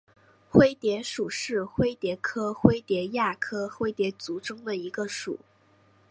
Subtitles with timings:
[0.49, 5.37] 灰蝶属是灰蝶科灰蝶亚科灰蝶族中的一个属。